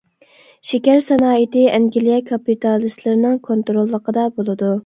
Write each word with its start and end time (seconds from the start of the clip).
شېكەر 0.69 1.03
سانائىتى 1.07 1.65
ئەنگلىيە 1.75 2.17
كاپىتالىستلىرىنىڭ 2.31 3.39
كونتروللۇقىدا 3.51 4.29
بولىدۇ. 4.41 4.77